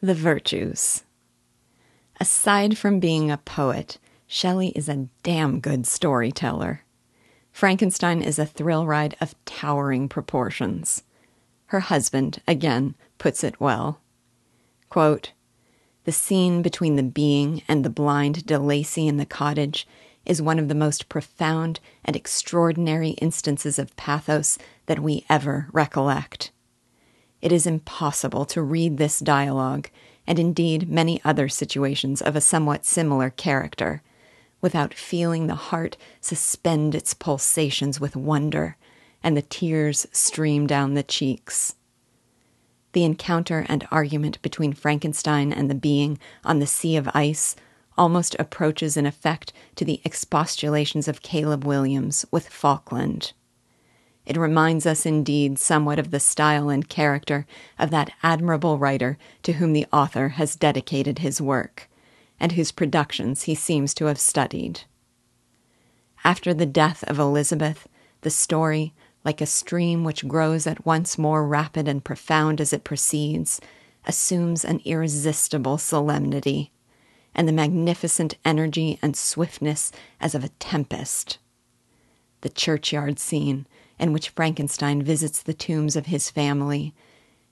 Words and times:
The 0.00 0.14
Virtues. 0.14 1.02
Aside 2.20 2.78
from 2.78 3.00
being 3.00 3.32
a 3.32 3.36
poet, 3.36 3.98
Shelley 4.28 4.68
is 4.68 4.88
a 4.88 5.08
damn 5.24 5.58
good 5.58 5.88
storyteller. 5.88 6.84
Frankenstein 7.50 8.22
is 8.22 8.38
a 8.38 8.46
thrill 8.46 8.86
ride 8.86 9.16
of 9.20 9.34
towering 9.44 10.08
proportions. 10.08 11.02
Her 11.66 11.80
husband, 11.80 12.40
again, 12.46 12.94
puts 13.18 13.42
it 13.42 13.60
well. 13.60 14.00
Quote, 14.88 15.32
the 16.04 16.12
scene 16.12 16.62
between 16.62 16.94
the 16.94 17.02
being 17.02 17.62
and 17.66 17.84
the 17.84 17.90
blind 17.90 18.46
De 18.46 18.56
Lacey 18.56 19.08
in 19.08 19.16
the 19.16 19.26
cottage 19.26 19.84
is 20.24 20.40
one 20.40 20.60
of 20.60 20.68
the 20.68 20.76
most 20.76 21.08
profound 21.08 21.80
and 22.04 22.14
extraordinary 22.14 23.10
instances 23.18 23.80
of 23.80 23.96
pathos 23.96 24.58
that 24.86 25.00
we 25.00 25.26
ever 25.28 25.66
recollect. 25.72 26.52
It 27.40 27.52
is 27.52 27.66
impossible 27.66 28.44
to 28.46 28.62
read 28.62 28.96
this 28.96 29.20
dialogue, 29.20 29.90
and 30.26 30.38
indeed 30.38 30.90
many 30.90 31.20
other 31.24 31.48
situations 31.48 32.20
of 32.20 32.34
a 32.34 32.40
somewhat 32.40 32.84
similar 32.84 33.30
character, 33.30 34.02
without 34.60 34.92
feeling 34.92 35.46
the 35.46 35.54
heart 35.54 35.96
suspend 36.20 36.94
its 36.94 37.14
pulsations 37.14 38.00
with 38.00 38.16
wonder 38.16 38.76
and 39.22 39.36
the 39.36 39.42
tears 39.42 40.06
stream 40.12 40.66
down 40.66 40.94
the 40.94 41.02
cheeks. 41.02 41.74
The 42.92 43.04
encounter 43.04 43.66
and 43.68 43.86
argument 43.90 44.40
between 44.42 44.72
Frankenstein 44.72 45.52
and 45.52 45.70
the 45.70 45.74
being 45.74 46.18
on 46.44 46.58
the 46.58 46.66
sea 46.66 46.96
of 46.96 47.08
ice 47.14 47.54
almost 47.96 48.36
approaches 48.38 48.96
in 48.96 49.06
effect 49.06 49.52
to 49.76 49.84
the 49.84 50.00
expostulations 50.04 51.08
of 51.08 51.22
Caleb 51.22 51.64
Williams 51.64 52.24
with 52.30 52.48
Falkland. 52.48 53.32
It 54.28 54.36
reminds 54.36 54.84
us 54.84 55.06
indeed 55.06 55.58
somewhat 55.58 55.98
of 55.98 56.10
the 56.10 56.20
style 56.20 56.68
and 56.68 56.86
character 56.86 57.46
of 57.78 57.90
that 57.92 58.12
admirable 58.22 58.76
writer 58.76 59.16
to 59.42 59.54
whom 59.54 59.72
the 59.72 59.86
author 59.90 60.28
has 60.28 60.54
dedicated 60.54 61.20
his 61.20 61.40
work, 61.40 61.88
and 62.38 62.52
whose 62.52 62.70
productions 62.70 63.44
he 63.44 63.54
seems 63.54 63.94
to 63.94 64.04
have 64.04 64.20
studied. 64.20 64.82
After 66.24 66.52
the 66.52 66.66
death 66.66 67.02
of 67.04 67.18
Elizabeth, 67.18 67.88
the 68.20 68.28
story, 68.28 68.92
like 69.24 69.40
a 69.40 69.46
stream 69.46 70.04
which 70.04 70.28
grows 70.28 70.66
at 70.66 70.84
once 70.84 71.16
more 71.16 71.48
rapid 71.48 71.88
and 71.88 72.04
profound 72.04 72.60
as 72.60 72.74
it 72.74 72.84
proceeds, 72.84 73.62
assumes 74.04 74.62
an 74.62 74.82
irresistible 74.84 75.78
solemnity, 75.78 76.70
and 77.34 77.48
the 77.48 77.52
magnificent 77.52 78.36
energy 78.44 78.98
and 79.00 79.16
swiftness 79.16 79.90
as 80.20 80.34
of 80.34 80.44
a 80.44 80.50
tempest. 80.60 81.38
The 82.40 82.48
churchyard 82.48 83.18
scene, 83.18 83.66
in 83.98 84.12
which 84.12 84.28
Frankenstein 84.30 85.02
visits 85.02 85.42
the 85.42 85.54
tombs 85.54 85.96
of 85.96 86.06
his 86.06 86.30
family, 86.30 86.94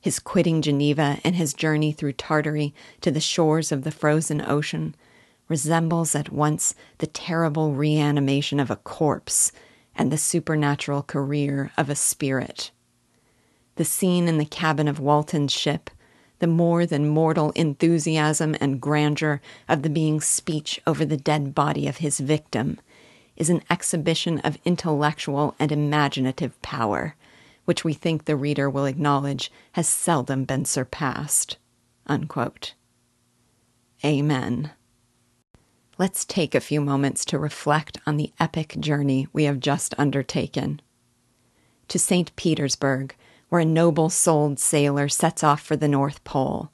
his 0.00 0.18
quitting 0.18 0.60
Geneva 0.60 1.18
and 1.24 1.34
his 1.34 1.54
journey 1.54 1.90
through 1.90 2.12
Tartary 2.12 2.74
to 3.00 3.10
the 3.10 3.20
shores 3.20 3.72
of 3.72 3.84
the 3.84 3.90
frozen 3.90 4.42
ocean, 4.42 4.94
resembles 5.48 6.14
at 6.14 6.30
once 6.30 6.74
the 6.98 7.06
terrible 7.06 7.72
reanimation 7.72 8.60
of 8.60 8.70
a 8.70 8.76
corpse 8.76 9.52
and 9.96 10.10
the 10.10 10.18
supernatural 10.18 11.02
career 11.02 11.72
of 11.78 11.88
a 11.88 11.94
spirit. 11.94 12.70
The 13.76 13.84
scene 13.84 14.28
in 14.28 14.38
the 14.38 14.44
cabin 14.44 14.88
of 14.88 15.00
Walton's 15.00 15.52
ship, 15.52 15.90
the 16.38 16.46
more 16.46 16.84
than 16.84 17.08
mortal 17.08 17.50
enthusiasm 17.52 18.54
and 18.60 18.80
grandeur 18.80 19.40
of 19.68 19.82
the 19.82 19.90
being's 19.90 20.26
speech 20.26 20.80
over 20.86 21.04
the 21.04 21.16
dead 21.16 21.54
body 21.54 21.86
of 21.86 21.98
his 21.98 22.20
victim 22.20 22.78
is 23.36 23.50
an 23.50 23.62
exhibition 23.68 24.38
of 24.40 24.58
intellectual 24.64 25.54
and 25.58 25.72
imaginative 25.72 26.60
power, 26.62 27.16
which 27.64 27.84
we 27.84 27.92
think 27.92 28.24
the 28.24 28.36
reader 28.36 28.68
will 28.70 28.86
acknowledge 28.86 29.50
has 29.72 29.88
seldom 29.88 30.44
been 30.44 30.64
surpassed. 30.64 31.56
Unquote. 32.06 32.74
Amen. 34.04 34.70
Let's 35.96 36.24
take 36.24 36.54
a 36.54 36.60
few 36.60 36.80
moments 36.80 37.24
to 37.26 37.38
reflect 37.38 37.98
on 38.06 38.16
the 38.16 38.32
epic 38.38 38.76
journey 38.80 39.28
we 39.32 39.44
have 39.44 39.60
just 39.60 39.94
undertaken. 39.96 40.80
To 41.88 41.98
St. 41.98 42.34
Petersburg, 42.36 43.14
where 43.48 43.60
a 43.60 43.64
noble 43.64 44.10
souled 44.10 44.58
sailor 44.58 45.08
sets 45.08 45.44
off 45.44 45.60
for 45.60 45.76
the 45.76 45.88
North 45.88 46.22
Pole 46.24 46.70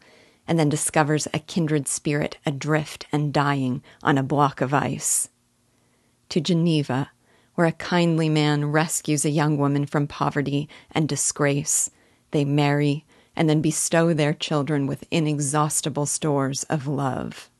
and 0.49 0.59
then 0.59 0.69
discovers 0.69 1.29
a 1.33 1.39
kindred 1.39 1.87
spirit 1.87 2.39
adrift 2.47 3.07
and 3.13 3.33
dying 3.33 3.83
on 4.03 4.19
a 4.19 4.23
block 4.23 4.61
of 4.61 4.75
ice 4.75 5.29
to 6.31 6.41
Geneva, 6.41 7.11
where 7.55 7.67
a 7.67 7.73
kindly 7.73 8.29
man 8.29 8.73
rescues 8.73 9.25
a 9.25 9.31
young 9.31 9.59
woman 9.59 9.87
from 9.87 10.07
poverty 10.07 10.69
and 10.91 11.09
disgrace. 11.09 11.91
They 12.31 12.45
marry 12.45 13.05
and 13.37 13.49
then 13.49 13.61
bestow 13.61 14.13
their 14.13 14.33
children 14.33 14.87
with 14.87 15.05
inexhaustible 15.11 16.07
stores 16.07 16.65
of 16.65 16.87
love. 16.87 17.51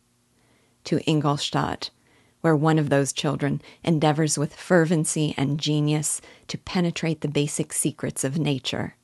To 0.85 1.01
Ingolstadt, 1.01 1.91
where 2.41 2.57
one 2.57 2.79
of 2.79 2.89
those 2.89 3.13
children 3.13 3.61
endeavors 3.85 4.39
with 4.39 4.55
fervency 4.55 5.35
and 5.37 5.61
genius 5.61 6.21
to 6.49 6.59
penetrate 6.59 7.21
the 7.21 7.29
basic 7.29 7.73
secrets 7.73 8.25
of 8.25 8.39
nature. 8.39 8.97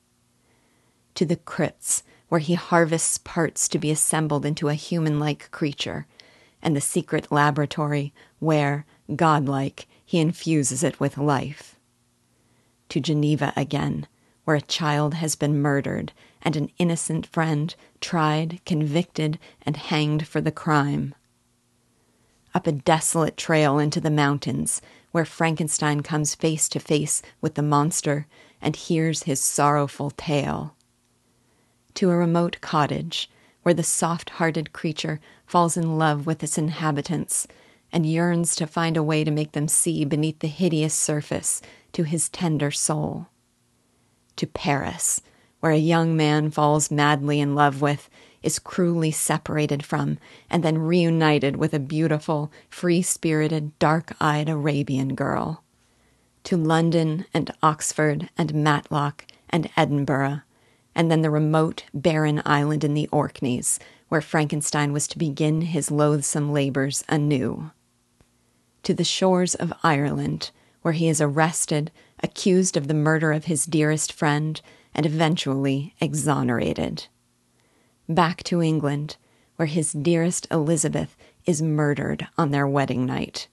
To 1.15 1.25
the 1.25 1.35
crypts, 1.35 2.03
where 2.29 2.39
he 2.39 2.55
harvests 2.55 3.17
parts 3.17 3.67
to 3.69 3.79
be 3.79 3.91
assembled 3.91 4.45
into 4.45 4.69
a 4.69 4.73
human 4.73 5.19
like 5.19 5.51
creature, 5.51 6.07
and 6.61 6.75
the 6.75 6.81
secret 6.81 7.31
laboratory 7.31 8.13
where, 8.39 8.85
godlike, 9.15 9.87
he 10.05 10.19
infuses 10.19 10.83
it 10.83 10.99
with 10.99 11.17
life. 11.17 11.77
To 12.89 12.99
Geneva 12.99 13.53
again, 13.55 14.07
where 14.45 14.55
a 14.55 14.61
child 14.61 15.15
has 15.15 15.35
been 15.35 15.61
murdered 15.61 16.13
and 16.41 16.55
an 16.55 16.71
innocent 16.77 17.25
friend 17.25 17.75
tried, 17.99 18.61
convicted, 18.65 19.37
and 19.65 19.75
hanged 19.75 20.27
for 20.27 20.39
the 20.39 20.51
crime. 20.51 21.13
Up 22.55 22.65
a 22.65 22.71
desolate 22.71 23.35
trail 23.35 23.77
into 23.77 23.99
the 23.99 24.09
mountains, 24.09 24.81
where 25.11 25.25
Frankenstein 25.25 26.01
comes 26.01 26.35
face 26.35 26.69
to 26.69 26.79
face 26.79 27.21
with 27.41 27.55
the 27.55 27.61
monster 27.61 28.27
and 28.61 28.75
hears 28.75 29.23
his 29.23 29.41
sorrowful 29.41 30.11
tale. 30.11 30.75
To 31.95 32.09
a 32.09 32.15
remote 32.15 32.57
cottage, 32.61 33.29
where 33.63 33.73
the 33.73 33.83
soft 33.83 34.29
hearted 34.31 34.71
creature 34.71 35.19
falls 35.45 35.75
in 35.75 35.97
love 35.97 36.25
with 36.25 36.41
its 36.41 36.57
inhabitants 36.57 37.47
and 37.91 38.05
yearns 38.05 38.55
to 38.55 38.67
find 38.67 38.97
a 38.97 39.03
way 39.03 39.23
to 39.23 39.31
make 39.31 39.53
them 39.53 39.67
see 39.67 40.05
beneath 40.05 40.39
the 40.39 40.47
hideous 40.47 40.93
surface 40.93 41.61
to 41.93 42.03
his 42.03 42.29
tender 42.29 42.71
soul. 42.71 43.27
To 44.35 44.47
Paris, 44.47 45.21
where 45.59 45.71
a 45.71 45.77
young 45.77 46.15
man 46.15 46.51
falls 46.51 46.91
madly 46.91 47.39
in 47.39 47.55
love 47.55 47.81
with, 47.81 48.09
is 48.43 48.59
cruelly 48.59 49.11
separated 49.11 49.83
from, 49.83 50.19
and 50.49 50.63
then 50.63 50.77
reunited 50.77 51.55
with 51.55 51.73
a 51.73 51.79
beautiful, 51.79 52.51
free 52.69 53.01
spirited, 53.01 53.77
dark 53.79 54.13
eyed 54.21 54.47
Arabian 54.47 55.15
girl. 55.15 55.63
To 56.43 56.55
London 56.55 57.25
and 57.33 57.51
Oxford 57.63 58.29
and 58.37 58.53
Matlock 58.53 59.25
and 59.49 59.69
Edinburgh, 59.75 60.41
and 60.93 61.11
then 61.11 61.21
the 61.21 61.29
remote, 61.29 61.85
barren 61.93 62.41
island 62.45 62.83
in 62.83 62.93
the 62.93 63.09
Orkneys, 63.11 63.79
where 64.09 64.21
Frankenstein 64.21 64.93
was 64.93 65.07
to 65.07 65.17
begin 65.17 65.61
his 65.61 65.91
loathsome 65.91 66.53
labors 66.53 67.03
anew 67.09 67.71
to 68.83 68.93
the 68.93 69.03
shores 69.03 69.55
of 69.55 69.73
Ireland, 69.83 70.51
where 70.81 70.93
he 70.93 71.07
is 71.07 71.21
arrested, 71.21 71.91
accused 72.21 72.77
of 72.77 72.87
the 72.87 72.93
murder 72.93 73.31
of 73.31 73.45
his 73.45 73.65
dearest 73.65 74.11
friend, 74.13 74.61
and 74.93 75.05
eventually 75.05 75.93
exonerated. 75.99 77.07
Back 78.09 78.43
to 78.45 78.61
England, 78.61 79.17
where 79.57 79.67
his 79.67 79.91
dearest 79.91 80.47
Elizabeth 80.49 81.17
is 81.45 81.61
murdered 81.61 82.27
on 82.37 82.51
their 82.51 82.67
wedding 82.67 83.05
night. 83.05 83.47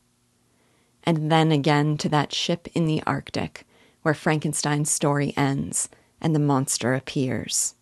And 1.03 1.31
then 1.31 1.53
again 1.53 1.97
to 1.99 2.09
that 2.11 2.33
ship 2.33 2.69
in 2.75 2.87
the 2.87 3.03
Arctic, 3.07 3.67
where 4.03 4.15
Frankenstein's 4.15 4.91
story 4.91 5.35
ends 5.37 5.89
and 6.21 6.35
the 6.35 6.41
monster 6.41 6.95
appears. 6.95 7.75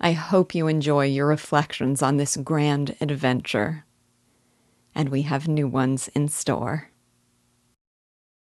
I 0.00 0.12
hope 0.12 0.54
you 0.54 0.66
enjoy 0.66 1.06
your 1.06 1.26
reflections 1.26 2.02
on 2.02 2.16
this 2.16 2.36
grand 2.36 2.96
adventure 3.00 3.84
and 4.94 5.08
we 5.08 5.22
have 5.22 5.48
new 5.48 5.68
ones 5.68 6.08
in 6.14 6.28
store. 6.28 6.91